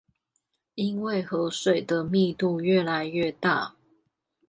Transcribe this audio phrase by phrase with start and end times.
[0.73, 3.75] 因為河水的密度愈來愈大